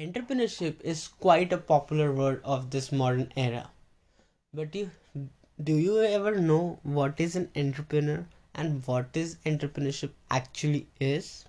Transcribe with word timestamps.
Entrepreneurship 0.00 0.80
is 0.80 1.08
quite 1.08 1.52
a 1.52 1.58
popular 1.58 2.10
word 2.10 2.40
of 2.42 2.70
this 2.70 2.90
modern 2.90 3.30
era. 3.36 3.70
But 4.54 4.74
you 4.74 4.92
do 5.62 5.76
you 5.76 6.02
ever 6.02 6.36
know 6.36 6.78
what 6.82 7.20
is 7.20 7.36
an 7.36 7.50
entrepreneur 7.54 8.26
and 8.54 8.86
what 8.86 9.14
is 9.14 9.36
entrepreneurship 9.44 10.12
actually 10.30 10.86
is? 10.98 11.44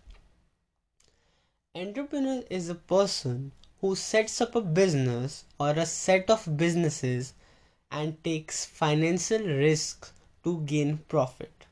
Entrepreneur 1.73 2.43
is 2.49 2.67
a 2.67 2.75
person 2.75 3.53
who 3.79 3.95
sets 3.95 4.41
up 4.41 4.53
a 4.53 4.59
business 4.59 5.45
or 5.57 5.69
a 5.69 5.85
set 5.85 6.29
of 6.29 6.57
businesses 6.57 7.33
and 7.89 8.21
takes 8.21 8.65
financial 8.65 9.47
risks 9.47 10.11
to 10.43 10.59
gain 10.73 10.97
profit. 11.07 11.67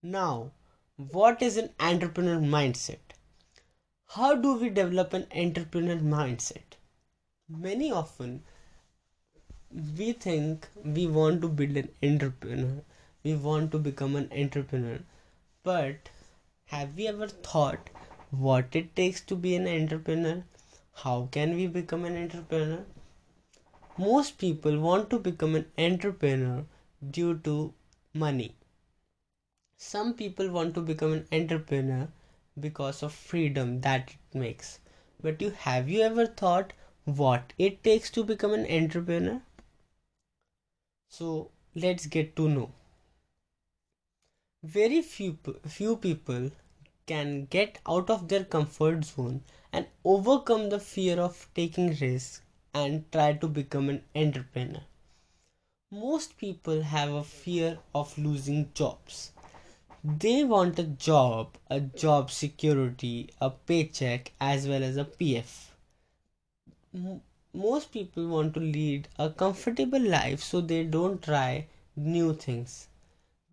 Now, 0.00 0.52
what 0.96 1.42
is 1.42 1.56
an 1.56 1.70
entrepreneur 1.80 2.38
mindset? 2.38 3.18
How 4.14 4.34
do 4.34 4.56
we 4.58 4.68
develop 4.68 5.14
an 5.14 5.26
entrepreneur 5.34 5.96
mindset? 5.96 6.74
Many 7.48 7.90
often 7.90 8.42
we 9.98 10.12
think 10.12 10.68
we 10.84 11.06
want 11.06 11.40
to 11.40 11.48
build 11.48 11.78
an 11.78 11.88
entrepreneur, 12.02 12.82
we 13.22 13.34
want 13.36 13.72
to 13.72 13.78
become 13.78 14.14
an 14.16 14.28
entrepreneur, 14.36 14.98
but 15.62 16.10
have 16.66 16.94
we 16.94 17.08
ever 17.08 17.26
thought 17.26 17.88
what 18.30 18.76
it 18.76 18.94
takes 18.94 19.22
to 19.22 19.34
be 19.34 19.56
an 19.56 19.66
entrepreneur? 19.66 20.44
How 20.92 21.30
can 21.32 21.56
we 21.56 21.66
become 21.66 22.04
an 22.04 22.22
entrepreneur? 22.22 22.84
Most 23.96 24.36
people 24.36 24.78
want 24.78 25.08
to 25.08 25.18
become 25.20 25.54
an 25.54 25.70
entrepreneur 25.78 26.66
due 27.10 27.38
to 27.38 27.72
money. 28.12 28.54
Some 29.78 30.12
people 30.12 30.50
want 30.50 30.74
to 30.74 30.82
become 30.82 31.14
an 31.14 31.28
entrepreneur 31.32 32.08
because 32.58 33.02
of 33.02 33.12
freedom 33.12 33.80
that 33.80 34.10
it 34.10 34.38
makes. 34.38 34.78
But 35.20 35.40
you 35.40 35.50
have 35.50 35.88
you 35.88 36.02
ever 36.02 36.26
thought 36.26 36.72
what 37.04 37.52
it 37.58 37.82
takes 37.82 38.10
to 38.10 38.24
become 38.24 38.52
an 38.52 38.66
entrepreneur? 38.66 39.42
So 41.08 41.50
let's 41.74 42.06
get 42.06 42.36
to 42.36 42.48
know. 42.48 42.70
Very 44.62 45.02
few 45.02 45.38
few 45.66 45.96
people 45.96 46.50
can 47.06 47.46
get 47.46 47.78
out 47.86 48.08
of 48.10 48.28
their 48.28 48.44
comfort 48.44 49.04
zone 49.04 49.42
and 49.72 49.86
overcome 50.04 50.68
the 50.68 50.78
fear 50.78 51.18
of 51.18 51.48
taking 51.54 51.88
risks 52.00 52.42
and 52.72 53.10
try 53.12 53.32
to 53.32 53.48
become 53.48 53.88
an 53.88 54.04
entrepreneur. 54.14 54.82
Most 55.90 56.38
people 56.38 56.82
have 56.82 57.12
a 57.12 57.24
fear 57.24 57.78
of 57.94 58.16
losing 58.16 58.70
jobs. 58.72 59.32
They 60.04 60.44
want 60.44 60.78
a 60.78 60.84
job, 60.84 61.56
a 61.68 61.80
job 61.80 62.30
security, 62.30 63.30
a 63.40 63.50
paycheck, 63.50 64.32
as 64.40 64.68
well 64.68 64.82
as 64.84 64.96
a 64.96 65.04
PF. 65.04 65.72
Most 67.52 67.92
people 67.92 68.28
want 68.28 68.54
to 68.54 68.60
lead 68.60 69.08
a 69.18 69.30
comfortable 69.30 70.00
life 70.00 70.42
so 70.42 70.60
they 70.60 70.84
don't 70.84 71.22
try 71.22 71.66
new 71.96 72.34
things. 72.34 72.88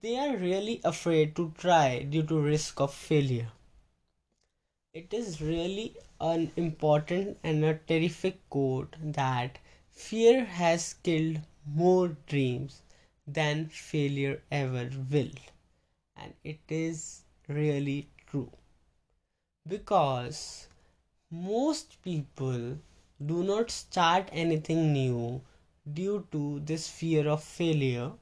They 0.01 0.17
are 0.17 0.37
really 0.37 0.81
afraid 0.83 1.35
to 1.37 1.53
try 1.57 1.99
due 2.03 2.23
to 2.23 2.39
risk 2.39 2.81
of 2.81 2.93
failure. 2.93 3.51
It 4.93 5.13
is 5.15 5.41
really 5.41 5.95
an 6.21 6.51
important 6.55 7.39
and 7.43 7.65
a 7.65 7.79
terrific 7.79 8.47
quote 8.51 8.95
that 9.01 9.57
fear 9.91 10.45
has 10.45 10.93
killed 10.93 11.41
more 11.65 12.09
dreams 12.27 12.83
than 13.25 13.69
failure 13.69 14.43
ever 14.51 14.91
will. 15.09 15.31
And 16.19 16.35
it 16.43 16.59
is 16.69 17.23
really 17.47 18.11
true. 18.27 18.51
Because 19.65 20.67
most 21.31 22.01
people 22.01 22.79
do 23.25 23.43
not 23.43 23.71
start 23.71 24.29
anything 24.33 24.91
new 24.91 25.41
due 25.93 26.27
to 26.31 26.59
this 26.59 26.89
fear 26.89 27.27
of 27.29 27.43
failure 27.43 28.13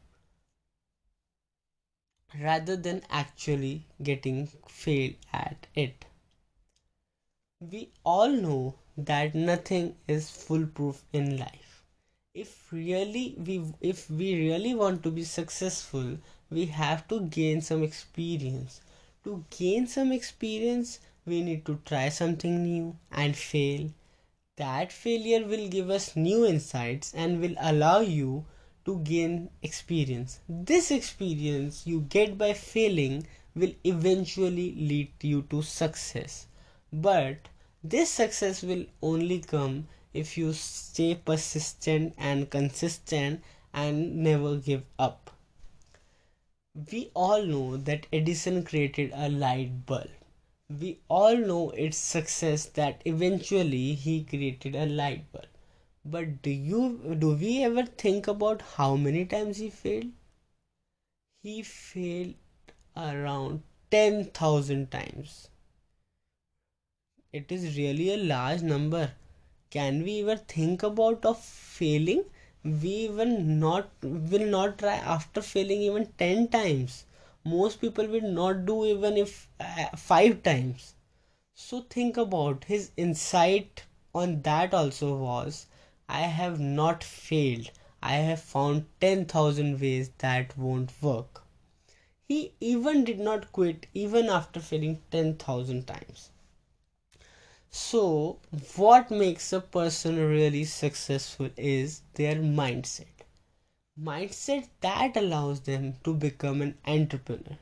rather 2.39 2.77
than 2.77 3.03
actually 3.09 3.85
getting 4.01 4.47
failed 4.65 5.15
at 5.33 5.67
it. 5.75 6.05
We 7.59 7.91
all 8.03 8.29
know 8.31 8.79
that 8.97 9.35
nothing 9.35 9.95
is 10.07 10.31
foolproof 10.31 11.05
in 11.13 11.37
life. 11.37 11.83
If 12.33 12.73
really 12.73 13.35
we 13.37 13.73
if 13.79 14.09
we 14.09 14.33
really 14.49 14.73
want 14.73 15.03
to 15.03 15.11
be 15.11 15.23
successful, 15.23 16.17
we 16.49 16.65
have 16.65 17.07
to 17.07 17.21
gain 17.21 17.61
some 17.61 17.83
experience. 17.83 18.81
To 19.23 19.43
gain 19.49 19.87
some 19.87 20.11
experience, 20.11 20.99
we 21.25 21.41
need 21.41 21.65
to 21.65 21.79
try 21.85 22.09
something 22.09 22.63
new 22.63 22.95
and 23.11 23.35
fail. 23.35 23.89
That 24.55 24.91
failure 24.91 25.45
will 25.45 25.67
give 25.67 25.89
us 25.89 26.15
new 26.15 26.45
insights 26.45 27.13
and 27.13 27.41
will 27.41 27.55
allow 27.59 27.99
you 27.99 28.45
to 28.85 28.99
gain 28.99 29.49
experience. 29.61 30.39
This 30.47 30.91
experience 30.91 31.85
you 31.85 32.01
get 32.01 32.37
by 32.37 32.53
failing 32.53 33.27
will 33.53 33.73
eventually 33.83 34.73
lead 34.75 35.11
you 35.21 35.41
to 35.49 35.61
success. 35.61 36.47
But 36.93 37.49
this 37.83 38.09
success 38.09 38.63
will 38.63 38.85
only 39.01 39.39
come 39.39 39.87
if 40.13 40.37
you 40.37 40.53
stay 40.53 41.15
persistent 41.15 42.13
and 42.17 42.49
consistent 42.49 43.43
and 43.73 44.23
never 44.23 44.55
give 44.55 44.83
up. 44.97 45.26
We 46.89 47.11
all 47.13 47.43
know 47.43 47.75
that 47.75 48.07
Edison 48.13 48.63
created 48.63 49.11
a 49.13 49.27
light 49.27 49.85
bulb. 49.85 50.09
We 50.69 50.99
all 51.09 51.35
know 51.35 51.71
its 51.71 51.97
success 51.97 52.65
that 52.67 53.01
eventually 53.03 53.95
he 53.95 54.23
created 54.23 54.75
a 54.77 54.85
light 54.85 55.29
bulb 55.33 55.47
but 56.05 56.41
do 56.41 56.49
you 56.49 57.17
do 57.19 57.35
we 57.35 57.63
ever 57.63 57.85
think 57.85 58.27
about 58.27 58.61
how 58.61 58.95
many 58.95 59.25
times 59.25 59.57
he 59.57 59.69
failed? 59.69 60.11
He 61.41 61.63
failed 61.63 62.35
around 62.95 63.63
10,000 63.89 64.91
times. 64.91 65.49
It 67.31 67.53
is 67.53 67.77
really 67.77 68.11
a 68.13 68.17
large 68.17 68.61
number. 68.63 69.13
Can 69.69 70.03
we 70.03 70.23
ever 70.23 70.35
think 70.35 70.83
about 70.83 71.23
of 71.25 71.39
failing? 71.41 72.25
We 72.67 72.89
even 72.89 73.59
not 73.59 73.89
will 74.03 74.45
not 74.45 74.77
try 74.77 74.95
after 74.95 75.41
failing 75.41 75.81
even 75.81 76.13
10 76.17 76.49
times. 76.49 77.05
Most 77.43 77.81
people 77.81 78.05
will 78.05 78.29
not 78.29 78.67
do 78.67 78.85
even 78.85 79.17
if 79.17 79.47
uh, 79.59 79.95
5 79.95 80.43
times. 80.43 80.93
So 81.55 81.81
think 81.81 82.17
about 82.17 82.65
his 82.65 82.91
insight 82.97 83.85
on 84.13 84.41
that 84.43 84.73
also 84.73 85.15
was 85.17 85.67
I 86.09 86.21
have 86.21 86.59
not 86.59 87.03
failed. 87.03 87.71
I 88.03 88.17
have 88.17 88.41
found 88.41 88.85
10,000 89.01 89.79
ways 89.81 90.11
that 90.19 90.57
won't 90.57 90.91
work. 91.01 91.43
He 92.27 92.53
even 92.59 93.03
did 93.05 93.19
not 93.19 93.51
quit 93.51 93.87
even 93.93 94.27
after 94.29 94.59
failing 94.59 95.01
10,000 95.09 95.87
times. 95.87 96.31
So, 97.69 98.39
what 98.75 99.09
makes 99.09 99.53
a 99.53 99.61
person 99.61 100.17
really 100.17 100.65
successful 100.65 101.49
is 101.55 102.01
their 102.15 102.35
mindset. 102.35 103.25
Mindset 103.99 104.67
that 104.81 105.15
allows 105.15 105.61
them 105.61 105.95
to 106.03 106.13
become 106.13 106.61
an 106.61 106.77
entrepreneur. 106.85 107.57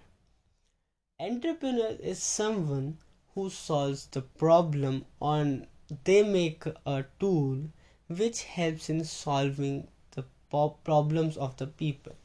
Entrepreneur 1.19 1.95
is 1.99 2.21
someone 2.21 2.97
who 3.33 3.49
solves 3.49 4.07
the 4.07 4.21
problem 4.21 5.05
on 5.21 5.67
they 6.03 6.23
make 6.23 6.65
a 6.85 7.05
tool 7.19 7.69
which 8.07 8.43
helps 8.43 8.89
in 8.89 9.03
solving 9.03 9.87
the 10.11 10.23
problems 10.83 11.37
of 11.37 11.55
the 11.57 11.67
people. 11.67 12.15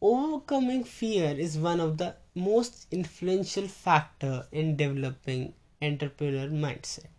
Overcoming 0.00 0.84
fear 0.84 1.30
is 1.38 1.56
one 1.58 1.80
of 1.80 1.98
the 1.98 2.16
most 2.34 2.86
influential 2.90 3.68
factor 3.68 4.46
in 4.52 4.76
developing 4.76 5.54
entrepreneur 5.82 6.48
mindset. 6.48 7.10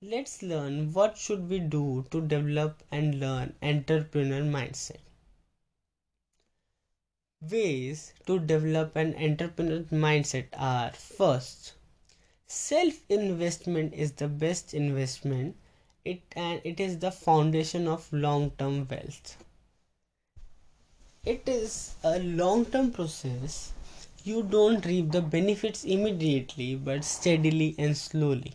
Let's 0.00 0.42
learn 0.42 0.92
what 0.92 1.18
should 1.18 1.48
we 1.48 1.58
do 1.58 2.06
to 2.10 2.20
develop 2.20 2.82
and 2.90 3.20
learn 3.20 3.54
entrepreneur 3.62 4.42
mindset. 4.42 5.00
Ways 7.40 8.14
to 8.26 8.38
develop 8.38 8.96
an 8.96 9.14
entrepreneur 9.16 9.82
mindset 9.84 10.46
are 10.56 10.92
first, 10.92 11.74
self 12.46 12.94
investment 13.08 13.94
is 13.94 14.12
the 14.12 14.28
best 14.28 14.74
investment 14.74 15.56
it 16.04 16.22
and 16.36 16.60
it 16.64 16.78
is 16.80 16.98
the 16.98 17.10
foundation 17.10 17.88
of 17.88 18.12
long 18.12 18.50
term 18.52 18.86
wealth 18.88 19.36
it 21.24 21.48
is 21.48 21.94
a 22.02 22.18
long 22.18 22.64
term 22.66 22.90
process 22.90 23.73
you 24.26 24.42
don't 24.42 24.86
reap 24.86 25.12
the 25.12 25.20
benefits 25.20 25.84
immediately 25.84 26.74
but 26.74 27.04
steadily 27.04 27.74
and 27.76 27.94
slowly. 27.94 28.54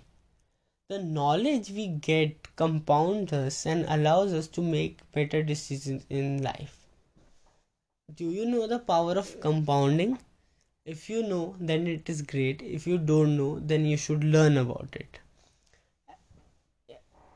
The 0.89 0.97
knowledge 0.97 1.69
we 1.69 1.85
get 1.85 2.55
compounds 2.55 3.31
us 3.33 3.67
and 3.67 3.85
allows 3.87 4.33
us 4.33 4.47
to 4.47 4.61
make 4.63 4.99
better 5.11 5.43
decisions 5.43 6.07
in 6.09 6.41
life. 6.41 6.75
Do 8.15 8.31
you 8.31 8.47
know 8.47 8.65
the 8.65 8.79
power 8.79 9.13
of 9.13 9.39
compounding? 9.41 10.17
If 10.85 11.07
you 11.07 11.21
know 11.21 11.55
then 11.59 11.85
it 11.85 12.09
is 12.09 12.23
great. 12.23 12.63
If 12.63 12.87
you 12.87 12.97
don't 12.97 13.37
know 13.37 13.59
then 13.59 13.85
you 13.85 13.95
should 13.97 14.23
learn 14.23 14.57
about 14.57 14.89
it. 14.93 15.19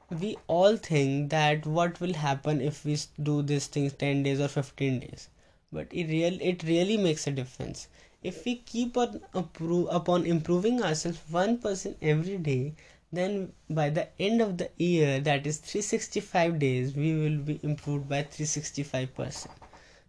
We 0.09 0.38
all 0.47 0.77
think 0.77 1.30
that 1.30 1.68
what 1.68 2.01
will 2.01 2.13
happen 2.13 2.62
if 2.62 2.83
we 2.83 2.97
do 3.21 3.44
these 3.44 3.68
things 3.68 3.94
10 3.94 4.24
days 4.24 4.39
or 4.39 4.47
15 4.47 5.00
days. 5.01 5.30
But 5.71 5.88
it 5.91 6.07
real 6.07 6.39
it 6.41 6.63
really 6.63 6.97
makes 6.97 7.27
a 7.27 7.31
difference 7.31 7.88
if 8.23 8.45
we 8.45 8.55
keep 8.55 8.97
on 8.97 9.21
upon 9.33 10.25
improving 10.25 10.81
ourselves 10.81 11.19
1% 11.31 11.95
every 12.01 12.37
day 12.37 12.73
then 13.11 13.53
by 13.69 13.89
the 13.89 14.07
end 14.19 14.41
of 14.41 14.57
the 14.57 14.69
year 14.77 15.19
that 15.19 15.45
is 15.45 15.57
365 15.59 16.57
days 16.59 16.95
we 16.95 17.13
will 17.13 17.37
be 17.51 17.59
improved 17.63 18.09
by 18.09 18.23
365% 18.23 19.47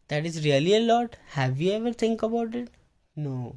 that 0.09 0.27
is 0.27 0.45
really 0.45 0.75
a 0.75 0.81
lot. 0.81 1.17
Have 1.31 1.61
you 1.61 1.73
ever 1.73 1.93
think 1.93 2.23
about 2.23 2.55
it? 2.55 2.69
No. 3.17 3.57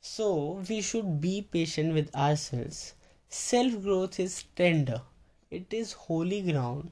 So 0.00 0.64
we 0.68 0.80
should 0.80 1.20
be 1.20 1.42
patient 1.42 1.94
with 1.94 2.12
ourselves. 2.14 2.94
Self 3.28 3.80
growth 3.82 4.18
is 4.18 4.44
tender, 4.56 5.02
it 5.50 5.72
is 5.72 5.92
holy 5.92 6.42
ground. 6.42 6.90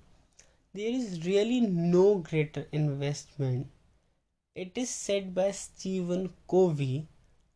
There 0.73 0.89
is 0.89 1.27
really 1.27 1.61
no 1.61 2.19
greater 2.19 2.67
investment. 2.71 3.69
It 4.55 4.79
is 4.79 4.89
said 4.89 5.35
by 5.35 5.51
Stephen 5.51 6.33
Covey, 6.49 7.09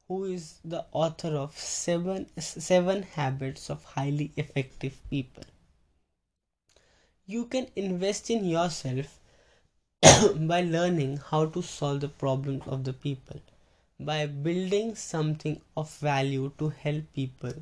who 0.08 0.24
is 0.24 0.58
the 0.64 0.84
author 0.90 1.28
of 1.36 1.56
Seven, 1.56 2.26
Seven 2.40 3.04
Habits 3.04 3.70
of 3.70 3.84
Highly 3.84 4.32
Effective 4.36 4.98
People. 5.08 5.44
You 7.24 7.44
can 7.44 7.68
invest 7.76 8.30
in 8.30 8.44
yourself 8.44 9.20
by 10.38 10.62
learning 10.62 11.18
how 11.18 11.46
to 11.46 11.62
solve 11.62 12.00
the 12.00 12.08
problems 12.08 12.66
of 12.66 12.82
the 12.82 12.92
people, 12.92 13.40
by 14.00 14.26
building 14.26 14.96
something 14.96 15.60
of 15.76 15.94
value 15.98 16.50
to 16.58 16.70
help 16.70 17.12
people 17.12 17.54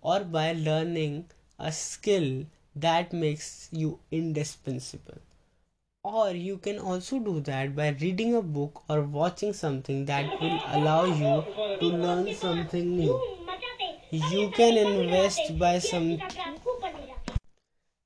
or 0.00 0.20
by 0.20 0.52
learning 0.52 1.28
a 1.58 1.72
skill 1.72 2.46
that 2.76 3.12
makes 3.12 3.68
you 3.72 3.98
indispensable. 4.12 5.18
Or 6.02 6.30
you 6.30 6.56
can 6.56 6.78
also 6.78 7.18
do 7.18 7.40
that 7.40 7.76
by 7.76 7.90
reading 8.00 8.34
a 8.34 8.40
book 8.40 8.82
or 8.88 9.02
watching 9.02 9.52
something 9.52 10.06
that 10.06 10.40
will 10.40 10.60
allow 10.68 11.04
you 11.04 11.44
to 11.78 11.86
learn 11.86 12.34
something 12.34 12.96
new. 12.96 13.20
You 14.10 14.50
can 14.50 14.76
invest 14.78 15.58
by 15.58 15.78
some 15.78 16.18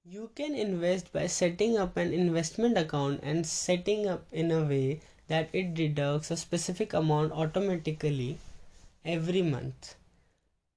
you 0.04 0.30
can 0.34 0.54
invest 0.54 1.12
by 1.12 1.26
setting 1.26 1.76
up 1.76 1.96
an 1.96 2.12
investment 2.12 2.76
account 2.76 3.20
and 3.22 3.46
setting 3.46 4.06
up 4.06 4.26
in 4.32 4.50
a 4.50 4.62
way 4.62 5.00
that 5.28 5.48
it 5.52 5.74
deducts 5.74 6.30
a 6.30 6.36
specific 6.36 6.92
amount 6.92 7.32
automatically 7.32 8.38
every 9.04 9.42
month 9.42 9.94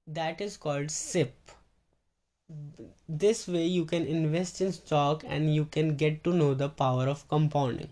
that 0.06 0.40
is 0.40 0.56
called 0.56 0.90
SIP. 0.90 1.50
This 3.10 3.48
way, 3.48 3.66
you 3.66 3.84
can 3.84 4.06
invest 4.06 4.60
in 4.60 4.72
stock 4.72 5.22
and 5.26 5.54
you 5.54 5.64
can 5.64 5.96
get 5.96 6.24
to 6.24 6.32
know 6.32 6.54
the 6.54 6.68
power 6.68 7.06
of 7.08 7.28
compounding. 7.28 7.88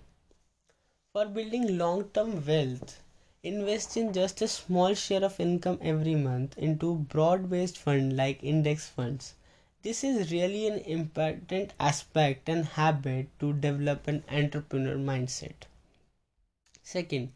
For 1.13 1.27
building 1.27 1.77
long 1.77 2.11
term 2.11 2.45
wealth, 2.47 3.01
invest 3.43 3.97
in 3.97 4.13
just 4.13 4.41
a 4.43 4.49
small 4.49 4.95
share 4.95 5.25
of 5.25 5.41
income 5.41 5.79
every 5.83 6.15
month 6.15 6.57
into 6.57 6.95
broad 6.95 7.51
based 7.51 7.77
fund 7.77 8.17
like 8.17 8.45
index 8.45 8.89
funds. 8.89 9.35
This 9.83 10.05
is 10.05 10.31
really 10.31 10.67
an 10.69 10.79
important 10.81 11.73
aspect 11.81 12.49
and 12.49 12.65
habit 12.65 13.29
to 13.41 13.53
develop 13.53 14.09
an 14.09 14.25
entrepreneur 14.31 14.97
mindset. 14.97 15.67
Second, 16.83 17.33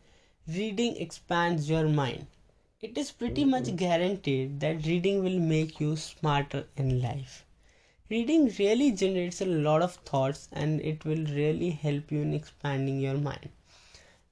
reading 0.46 0.96
expands 0.96 1.68
your 1.68 1.88
mind 1.88 2.26
it 2.82 2.96
is 2.96 3.10
pretty 3.12 3.44
much 3.44 3.76
guaranteed 3.76 4.58
that 4.60 4.86
reading 4.86 5.22
will 5.22 5.38
make 5.38 5.78
you 5.80 5.96
smarter 5.96 6.64
in 6.78 7.02
life. 7.02 7.44
Reading 8.08 8.50
really 8.58 8.90
generates 8.90 9.42
a 9.42 9.44
lot 9.44 9.82
of 9.82 9.96
thoughts 9.96 10.48
and 10.50 10.80
it 10.80 11.04
will 11.04 11.26
really 11.26 11.70
help 11.70 12.10
you 12.10 12.22
in 12.22 12.32
expanding 12.32 12.98
your 12.98 13.18
mind. 13.18 13.50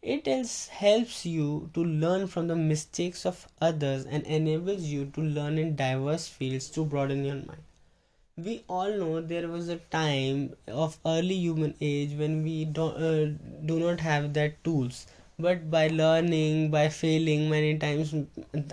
It 0.01 0.27
else 0.27 0.69
helps 0.69 1.27
you 1.27 1.71
to 1.75 1.85
learn 1.85 2.27
from 2.27 2.49
the 2.49 2.57
mistakes 2.57 3.27
of 3.27 3.47
others 3.61 4.07
and 4.07 4.25
enables 4.25 4.85
you 4.85 5.05
to 5.15 5.21
learn 5.21 5.59
in 5.59 5.77
diverse 5.77 6.27
fields 6.27 6.71
to 6.71 6.87
broaden 6.87 7.27
your 7.27 7.35
mind. 7.35 7.65
We 8.39 8.65
all 8.67 8.91
know 8.91 9.21
there 9.21 9.49
was 9.49 9.69
a 9.69 9.77
time 9.77 10.57
of 10.67 10.99
early 11.05 11.35
human 11.35 11.75
age 11.83 12.17
when 12.19 12.43
we 12.43 12.65
don't, 12.65 12.97
uh, 12.97 13.27
do 13.67 13.79
not 13.79 14.01
have 14.01 14.33
that 14.35 14.65
tools 14.65 15.07
but 15.39 15.71
by 15.71 15.89
learning 15.89 16.71
by 16.71 16.89
failing 16.89 17.49
many 17.51 17.79
times 17.79 18.13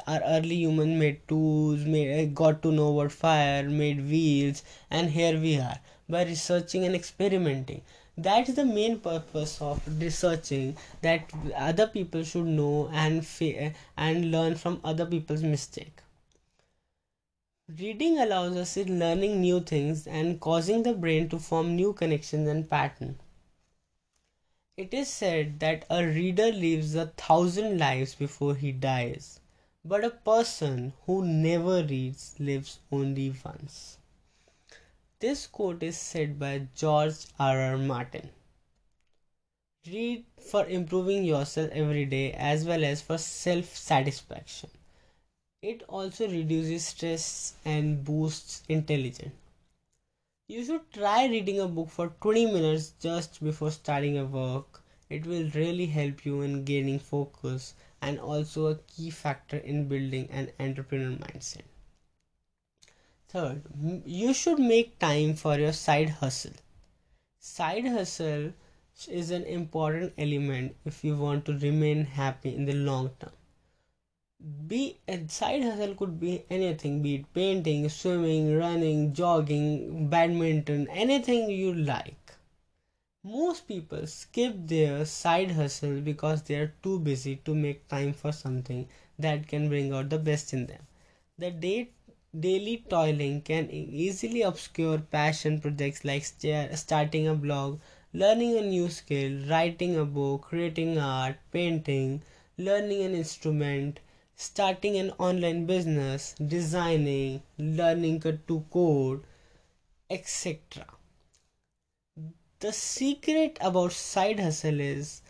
our 0.05 0.21
early 0.25 0.55
human 0.57 0.99
made 0.99 1.19
tools 1.29 1.85
made 1.85 2.09
eh, 2.11 2.25
got 2.25 2.61
to 2.61 2.71
know 2.73 2.89
what 2.91 3.11
fire 3.11 3.69
made 3.69 4.05
wheels 4.09 4.61
and 4.91 5.09
here 5.11 5.39
we 5.39 5.57
are. 5.57 5.79
By 6.09 6.23
researching 6.25 6.83
and 6.85 6.93
experimenting. 6.93 7.81
That's 8.17 8.53
the 8.53 8.65
main 8.65 8.99
purpose 8.99 9.61
of 9.61 9.81
researching 10.01 10.75
that 11.01 11.31
other 11.55 11.87
people 11.87 12.23
should 12.23 12.45
know 12.47 12.89
and 12.91 13.25
fa- 13.25 13.61
eh, 13.67 13.71
and 13.97 14.29
learn 14.31 14.55
from 14.55 14.81
other 14.83 15.05
people's 15.05 15.41
mistake. 15.43 16.01
Reading 17.77 18.17
allows 18.17 18.57
us 18.57 18.75
in 18.75 18.97
learning 18.97 19.39
new 19.39 19.59
things 19.59 20.07
and 20.07 20.39
causing 20.41 20.81
the 20.81 20.95
brain 20.95 21.29
to 21.29 21.37
form 21.37 21.75
new 21.75 21.93
connections 21.93 22.47
and 22.47 22.67
patterns 22.67 23.19
it 24.77 24.93
is 24.93 25.09
said 25.09 25.59
that 25.59 25.85
a 25.89 26.05
reader 26.05 26.51
lives 26.51 26.95
a 26.95 27.07
thousand 27.07 27.77
lives 27.77 28.15
before 28.15 28.55
he 28.55 28.71
dies, 28.71 29.41
but 29.83 30.03
a 30.03 30.09
person 30.09 30.93
who 31.05 31.25
never 31.25 31.83
reads 31.83 32.35
lives 32.39 32.79
only 32.91 33.35
once. 33.43 33.97
This 35.19 35.45
quote 35.45 35.83
is 35.83 35.97
said 35.97 36.39
by 36.39 36.67
George 36.73 37.25
R. 37.37 37.59
R. 37.59 37.77
Martin. 37.77 38.29
Read 39.87 40.25
for 40.37 40.65
improving 40.65 41.23
yourself 41.23 41.71
every 41.71 42.03
day 42.03 42.33
as 42.33 42.65
well 42.65 42.83
as 42.83 43.01
for 43.01 43.17
self 43.17 43.73
satisfaction. 43.73 44.69
It 45.61 45.83
also 45.89 46.29
reduces 46.29 46.87
stress 46.87 47.55
and 47.65 48.03
boosts 48.05 48.63
intelligence. 48.69 49.33
You 50.47 50.63
should 50.63 50.91
try 50.93 51.25
reading 51.25 51.59
a 51.59 51.67
book 51.67 51.89
for 51.89 52.09
20 52.21 52.45
minutes 52.45 52.93
just 52.99 53.43
before 53.43 53.71
starting 53.71 54.15
a 54.19 54.25
work. 54.25 54.83
It 55.09 55.25
will 55.25 55.49
really 55.55 55.87
help 55.87 56.23
you 56.23 56.41
in 56.41 56.63
gaining 56.63 56.99
focus 56.99 57.73
and 57.99 58.19
also 58.19 58.67
a 58.67 58.75
key 58.75 59.09
factor 59.09 59.57
in 59.57 59.87
building 59.87 60.29
an 60.29 60.51
entrepreneur 60.59 61.17
mindset. 61.17 61.63
Third, 63.27 63.63
you 64.05 64.35
should 64.35 64.59
make 64.59 64.99
time 64.99 65.33
for 65.33 65.57
your 65.57 65.73
side 65.73 66.09
hustle. 66.09 66.53
Side 67.39 67.87
hustle 67.87 68.53
is 69.09 69.31
an 69.31 69.45
important 69.45 70.13
element 70.15 70.75
if 70.85 71.03
you 71.03 71.15
want 71.15 71.45
to 71.45 71.57
remain 71.57 72.05
happy 72.05 72.53
in 72.53 72.65
the 72.65 72.73
long 72.75 73.09
term 73.19 73.31
be 74.67 74.97
a 75.07 75.27
side 75.27 75.61
hustle 75.63 75.93
could 75.95 76.19
be 76.19 76.43
anything 76.49 77.01
be 77.01 77.15
it 77.15 77.33
painting 77.33 77.87
swimming 77.89 78.57
running 78.57 79.13
jogging 79.13 80.09
badminton 80.09 80.87
anything 80.89 81.49
you 81.49 81.73
like. 81.73 82.33
Most 83.23 83.67
people 83.67 84.07
skip 84.07 84.55
their 84.67 85.05
side 85.05 85.51
hustle 85.51 85.99
because 85.99 86.43
they 86.43 86.55
are 86.55 86.73
too 86.81 86.99
busy 86.99 87.35
to 87.45 87.53
make 87.53 87.87
time 87.89 88.13
for 88.13 88.31
something 88.31 88.87
that 89.19 89.47
can 89.47 89.67
bring 89.69 89.93
out 89.93 90.09
the 90.09 90.17
best 90.19 90.53
in 90.53 90.65
them. 90.67 90.87
The 91.37 91.51
day, 91.51 91.89
daily 92.39 92.85
toiling 92.89 93.41
can 93.41 93.69
easily 93.71 94.41
obscure 94.43 94.99
passion 94.99 95.59
projects 95.61 96.05
like 96.05 96.23
starting 96.23 97.27
a 97.27 97.35
blog 97.35 97.79
learning 98.13 98.57
a 98.57 98.61
new 98.61 98.89
skill 98.89 99.45
writing 99.49 99.97
a 99.97 100.05
book 100.05 100.43
creating 100.43 100.97
art 100.97 101.35
painting 101.51 102.21
learning 102.57 103.01
an 103.03 103.15
instrument 103.15 103.99
starting 104.37 104.97
an 104.97 105.11
online 105.17 105.65
business, 105.65 106.35
designing, 106.45 107.41
learning 107.57 108.19
to 108.21 108.65
code, 108.69 109.23
etc. 110.09 110.85
The 112.59 112.73
secret 112.73 113.57
about 113.61 113.93
side 113.93 114.39
hustle 114.39 114.81
is 114.81 115.21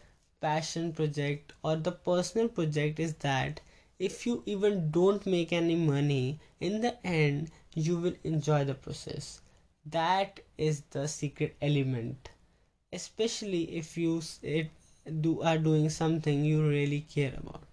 passion 0.41 0.91
project 0.91 1.53
or 1.63 1.75
the 1.75 1.91
personal 1.91 2.47
project 2.47 2.99
is 2.99 3.13
that 3.15 3.61
if 3.99 4.25
you 4.25 4.41
even 4.47 4.89
don't 4.89 5.25
make 5.25 5.53
any 5.53 5.75
money 5.75 6.39
in 6.59 6.81
the 6.81 6.97
end 7.05 7.51
you 7.75 7.97
will 7.97 8.15
enjoy 8.23 8.63
the 8.65 8.73
process. 8.73 9.41
That 9.85 10.39
is 10.57 10.81
the 10.89 11.07
secret 11.07 11.55
element. 11.61 12.29
Especially 12.91 13.75
if 13.75 13.97
you 13.97 14.21
do 15.21 15.41
are 15.41 15.59
doing 15.59 15.89
something 15.89 16.43
you 16.43 16.67
really 16.67 17.01
care 17.01 17.33
about 17.37 17.63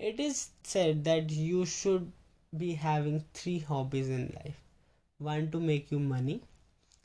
it 0.00 0.18
is 0.18 0.50
said 0.62 1.04
that 1.04 1.30
you 1.30 1.66
should 1.66 2.10
be 2.56 2.72
having 2.72 3.22
three 3.34 3.58
hobbies 3.58 4.08
in 4.08 4.34
life 4.34 4.60
one 5.18 5.50
to 5.50 5.60
make 5.60 5.90
you 5.90 5.98
money, 5.98 6.40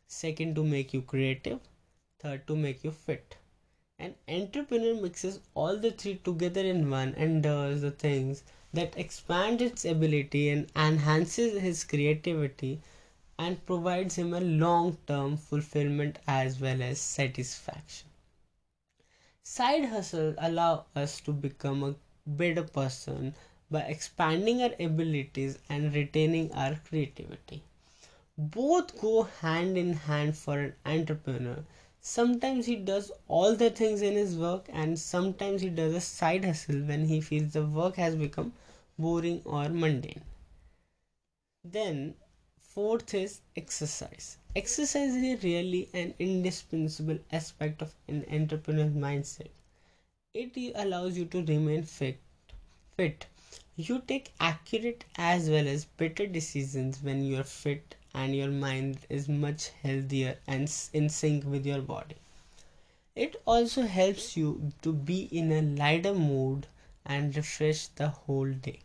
second 0.08 0.56
to 0.56 0.64
make 0.64 0.94
you 0.94 1.02
creative, 1.02 1.60
third 2.20 2.48
to 2.48 2.56
make 2.56 2.86
you 2.86 2.92
fit. 2.92 3.36
An 4.00 4.16
entrepreneur 4.30 4.96
mixes 5.02 5.42
all 5.54 5.78
the 5.78 5.92
three 5.92 6.16
together 6.24 6.62
in 6.62 6.90
one 6.90 7.14
and 7.16 7.44
does 7.44 7.82
the 7.82 7.92
things 7.92 8.44
that 8.74 8.98
expand 8.98 9.62
its 9.62 9.84
ability 9.84 10.50
and 10.50 10.72
enhances 10.76 11.62
his 11.62 11.84
creativity 11.84 12.80
and 13.38 13.66
provides 13.66 14.16
him 14.16 14.34
a 14.34 14.40
long 14.40 14.98
term 15.06 15.36
fulfillment 15.36 16.20
as 16.28 16.62
well 16.62 16.82
as 16.82 17.02
satisfaction. 17.02 18.08
Side 19.44 19.86
hustles 19.86 20.36
allow 20.38 20.86
us 20.96 21.20
to 21.22 21.34
become 21.34 21.84
a 21.84 21.96
better 22.26 22.64
person 22.64 23.34
by 23.70 23.82
expanding 23.82 24.62
our 24.62 24.74
abilities 24.80 25.60
and 25.70 25.94
retaining 25.94 26.52
our 26.54 26.76
creativity. 26.88 27.64
Both 28.38 29.00
go 29.02 29.24
hand 29.24 29.78
in 29.78 29.94
hand 29.94 30.38
for 30.38 30.60
an 30.60 30.76
entrepreneur. 30.86 31.64
Sometimes 32.02 32.66
he 32.66 32.76
does 32.76 33.12
all 33.28 33.56
the 33.56 33.70
things 33.70 34.02
in 34.02 34.14
his 34.14 34.38
work, 34.38 34.68
and 34.72 35.00
sometimes 35.00 35.62
he 35.62 35.70
does 35.70 35.94
a 35.94 36.02
side 36.02 36.46
hustle 36.46 36.82
when 36.82 37.06
he 37.06 37.22
feels 37.22 37.54
the 37.54 37.66
work 37.66 37.96
has 37.96 38.16
become 38.16 38.54
boring 38.98 39.42
or 39.46 39.70
mundane. 39.70 40.22
Then, 41.64 42.16
fourth 42.60 43.14
is 43.14 43.42
exercise. 43.56 44.38
Exercise 44.56 45.16
is 45.16 45.44
really 45.44 45.90
an 45.94 46.14
indispensable 46.20 47.20
aspect 47.32 47.82
of 47.82 47.94
an 48.08 48.26
entrepreneur's 48.32 48.94
mindset. 48.94 49.50
It 50.36 50.56
allows 50.76 51.18
you 51.18 51.26
to 51.26 51.44
remain 51.44 51.82
fit. 51.82 52.20
Fit. 52.96 53.26
You 53.76 54.04
take 54.06 54.34
accurate 54.40 55.04
as 55.16 55.50
well 55.50 55.68
as 55.68 55.86
better 55.86 56.28
decisions 56.28 57.02
when 57.02 57.24
you 57.24 57.40
are 57.40 57.44
fit 57.44 57.96
and 58.14 58.36
your 58.36 58.52
mind 58.52 59.00
is 59.10 59.28
much 59.28 59.70
healthier 59.70 60.38
and 60.46 60.72
in 60.94 61.10
sync 61.10 61.46
with 61.46 61.66
your 61.66 61.82
body. 61.82 62.18
It 63.16 63.42
also 63.48 63.84
helps 63.88 64.38
you 64.38 64.72
to 64.84 64.94
be 64.94 65.24
in 65.24 65.52
a 65.52 65.62
lighter 65.62 66.14
mood 66.14 66.68
and 67.06 67.36
refresh 67.36 67.88
the 67.88 68.10
whole 68.10 68.52
day. 68.52 68.82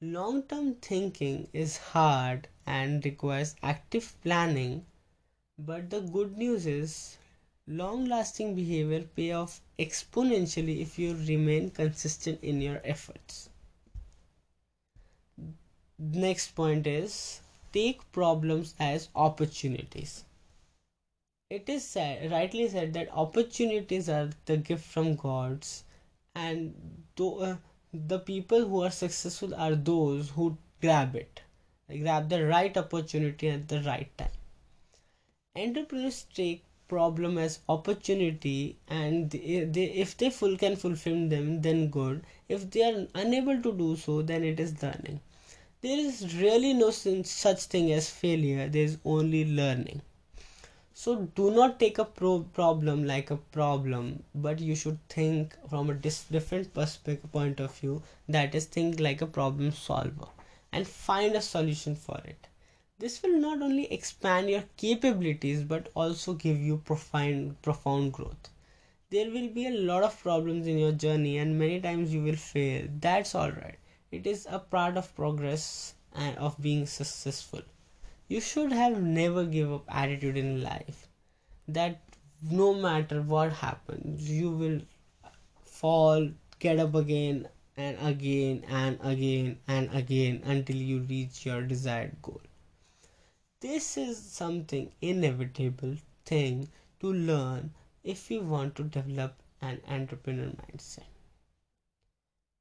Long 0.00 0.42
term 0.42 0.74
thinking 0.76 1.48
is 1.52 1.76
hard 1.76 2.48
and 2.66 3.04
requires 3.04 3.54
active 3.62 4.14
planning, 4.22 4.86
but 5.58 5.90
the 5.90 6.00
good 6.00 6.36
news 6.38 6.66
is 6.66 7.18
long 7.70 8.04
lasting 8.06 8.54
behavior 8.56 9.04
pay 9.16 9.30
off 9.32 9.60
exponentially 9.78 10.80
if 10.82 10.98
you 10.98 11.14
remain 11.28 11.70
consistent 11.70 12.42
in 12.42 12.60
your 12.60 12.80
efforts. 12.84 13.48
Next 15.98 16.54
point 16.56 16.86
is 16.86 17.40
take 17.72 18.10
problems 18.10 18.74
as 18.80 19.08
opportunities. 19.14 20.24
It 21.48 21.68
is 21.68 21.84
said, 21.84 22.30
rightly 22.32 22.68
said 22.68 22.92
that 22.94 23.12
opportunities 23.12 24.08
are 24.08 24.30
the 24.46 24.56
gift 24.56 24.84
from 24.84 25.14
gods, 25.14 25.84
and 26.34 26.74
uh, 27.20 27.56
the 27.92 28.18
people 28.18 28.66
who 28.66 28.82
are 28.82 28.90
successful 28.90 29.54
are 29.54 29.74
those 29.74 30.30
who 30.30 30.56
grab 30.80 31.14
it, 31.14 31.42
grab 31.88 32.28
the 32.28 32.46
right 32.46 32.76
opportunity 32.76 33.48
at 33.48 33.68
the 33.68 33.80
right 33.82 34.16
time. 34.16 34.28
Entrepreneurs 35.56 36.26
take 36.32 36.64
problem 36.90 37.38
as 37.38 37.58
opportunity 37.68 38.76
and 38.88 39.30
they, 39.30 39.64
they, 39.64 39.84
if 40.04 40.16
they 40.16 40.30
full 40.30 40.56
can 40.56 40.76
fulfill 40.76 41.28
them 41.28 41.62
then 41.62 41.88
good. 41.88 42.24
If 42.48 42.70
they 42.70 42.82
are 42.82 43.06
unable 43.14 43.62
to 43.62 43.72
do 43.72 43.96
so 43.96 44.22
then 44.22 44.44
it 44.44 44.60
is 44.60 44.82
learning. 44.82 45.20
There 45.80 45.98
is 45.98 46.36
really 46.36 46.72
no 46.74 46.90
such 46.90 47.62
thing 47.64 47.92
as 47.92 48.10
failure. 48.10 48.68
There 48.68 48.84
is 48.84 48.98
only 49.04 49.44
learning. 49.44 50.02
So 50.92 51.16
do 51.34 51.50
not 51.50 51.80
take 51.80 51.98
a 51.98 52.04
pro- 52.04 52.40
problem 52.42 53.04
like 53.06 53.30
a 53.30 53.38
problem 53.38 54.22
but 54.34 54.60
you 54.60 54.76
should 54.76 54.98
think 55.08 55.56
from 55.70 55.88
a 55.88 55.94
dis- 55.94 56.24
different 56.24 56.74
perspective 56.74 57.32
point 57.32 57.60
of 57.60 57.74
view 57.76 58.02
that 58.28 58.54
is 58.54 58.66
think 58.66 59.00
like 59.00 59.22
a 59.22 59.26
problem 59.26 59.72
solver 59.72 60.28
and 60.70 60.86
find 60.86 61.34
a 61.34 61.40
solution 61.40 61.96
for 61.96 62.20
it 62.24 62.49
this 63.02 63.22
will 63.22 63.36
not 63.46 63.66
only 63.68 63.86
expand 63.98 64.50
your 64.54 64.64
capabilities 64.76 65.62
but 65.74 65.90
also 65.94 66.34
give 66.46 66.58
you 66.70 66.78
profound 66.92 67.60
profound 67.68 68.12
growth 68.12 68.50
there 69.10 69.30
will 69.36 69.48
be 69.60 69.66
a 69.66 69.78
lot 69.92 70.02
of 70.08 70.22
problems 70.22 70.66
in 70.66 70.78
your 70.78 70.92
journey 71.06 71.38
and 71.38 71.58
many 71.58 71.80
times 71.80 72.14
you 72.14 72.22
will 72.22 72.42
fail 72.48 72.88
that's 73.08 73.34
all 73.34 73.50
right 73.62 73.78
it 74.10 74.26
is 74.26 74.46
a 74.50 74.58
part 74.58 74.96
of 74.96 75.14
progress 75.14 75.94
and 76.12 76.36
of 76.38 76.60
being 76.60 76.86
successful. 76.86 77.62
You 78.28 78.40
should 78.40 78.72
have 78.72 79.00
never 79.00 79.44
give 79.44 79.72
up 79.72 79.84
attitude 79.88 80.36
in 80.36 80.62
life. 80.62 81.08
That 81.68 82.00
no 82.42 82.74
matter 82.74 83.22
what 83.22 83.52
happens, 83.52 84.28
you 84.28 84.50
will 84.50 84.80
fall, 85.62 86.30
get 86.58 86.80
up 86.80 86.94
again 86.94 87.48
and 87.76 87.96
again 88.00 88.64
and 88.68 88.98
again 89.02 89.58
and 89.68 89.94
again 89.94 90.42
until 90.44 90.76
you 90.76 91.00
reach 91.00 91.46
your 91.46 91.62
desired 91.62 92.16
goal. 92.22 92.40
This 93.60 93.98
is 93.98 94.18
something 94.18 94.90
inevitable 95.02 95.96
thing 96.24 96.70
to 97.00 97.12
learn 97.12 97.74
if 98.02 98.30
you 98.30 98.40
want 98.40 98.74
to 98.76 98.84
develop 98.84 99.34
an 99.60 99.82
entrepreneur 99.86 100.46
mindset. 100.60 101.10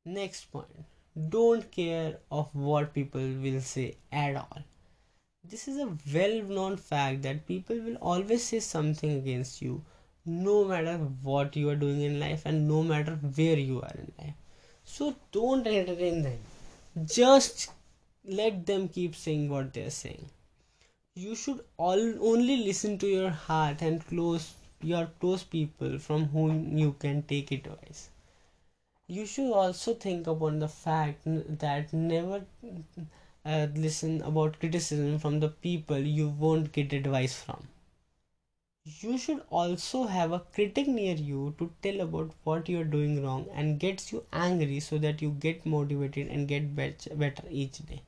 Next 0.03 0.51
point. 0.51 0.83
Don't 1.29 1.71
care 1.71 2.17
of 2.29 2.53
what 2.53 2.93
people 2.93 3.21
will 3.21 3.61
say 3.61 3.95
at 4.11 4.35
all. 4.35 4.63
This 5.45 5.69
is 5.69 5.77
a 5.77 5.87
well 6.13 6.43
known 6.43 6.75
fact 6.75 7.21
that 7.21 7.47
people 7.47 7.79
will 7.79 7.95
always 8.01 8.43
say 8.43 8.59
something 8.59 9.11
against 9.11 9.61
you 9.61 9.85
no 10.25 10.65
matter 10.65 10.97
what 10.97 11.55
you 11.55 11.69
are 11.69 11.77
doing 11.77 12.01
in 12.01 12.19
life 12.19 12.41
and 12.43 12.67
no 12.67 12.83
matter 12.83 13.13
where 13.37 13.57
you 13.57 13.81
are 13.81 13.95
in 13.95 14.11
life. 14.17 14.35
So 14.83 15.15
don't 15.31 15.65
entertain 15.65 16.23
them. 16.23 16.39
Just 17.05 17.71
let 18.25 18.65
them 18.65 18.89
keep 18.89 19.15
saying 19.15 19.47
what 19.47 19.73
they're 19.73 19.89
saying 19.89 20.29
you 21.23 21.35
should 21.35 21.63
all 21.77 22.03
only 22.33 22.57
listen 22.57 22.97
to 22.97 23.07
your 23.07 23.29
heart 23.47 23.81
and 23.81 24.05
close 24.07 24.53
your 24.81 25.07
close 25.19 25.43
people 25.57 25.99
from 25.99 26.25
whom 26.35 26.77
you 26.77 26.93
can 27.05 27.21
take 27.33 27.51
advice 27.51 28.09
you 29.07 29.25
should 29.25 29.51
also 29.51 29.93
think 29.95 30.27
upon 30.27 30.59
the 30.59 30.67
fact 30.67 31.21
that 31.25 31.91
never 31.91 32.45
uh, 33.43 33.67
listen 33.75 34.21
about 34.21 34.59
criticism 34.59 35.17
from 35.17 35.39
the 35.39 35.49
people 35.49 35.97
you 35.97 36.29
won't 36.29 36.71
get 36.71 36.93
advice 36.93 37.41
from. 37.41 37.67
You 38.85 39.17
should 39.17 39.41
also 39.49 40.03
have 40.05 40.31
a 40.31 40.39
critic 40.39 40.87
near 40.87 41.15
you 41.15 41.55
to 41.57 41.71
tell 41.81 42.01
about 42.01 42.31
what 42.43 42.69
you 42.69 42.81
are 42.81 42.91
doing 42.95 43.23
wrong 43.23 43.47
and 43.53 43.79
gets 43.79 44.11
you 44.11 44.25
angry 44.31 44.79
so 44.79 44.97
that 44.99 45.21
you 45.21 45.31
get 45.31 45.65
motivated 45.65 46.27
and 46.27 46.47
get 46.47 46.75
better 46.75 47.43
each 47.49 47.85
day 47.87 48.03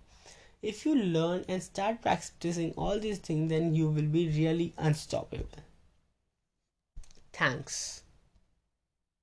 if 0.62 0.86
you 0.86 0.96
learn 0.96 1.44
and 1.48 1.62
start 1.64 2.02
practicing 2.02 2.72
all 2.74 3.00
these 3.00 3.18
things 3.18 3.50
then 3.50 3.74
you 3.74 3.88
will 3.88 4.08
be 4.08 4.28
really 4.30 4.74
unstoppable. 4.78 5.48
Thanks 7.34 8.04